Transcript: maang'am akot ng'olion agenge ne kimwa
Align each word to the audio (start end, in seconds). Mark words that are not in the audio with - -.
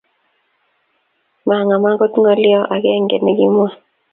maang'am 1.47 1.83
akot 1.91 2.13
ng'olion 2.19 2.69
agenge 2.75 3.17
ne 3.21 3.31
kimwa 3.37 3.69